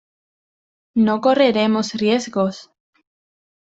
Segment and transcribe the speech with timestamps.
[0.95, 2.71] no correremos riesgos.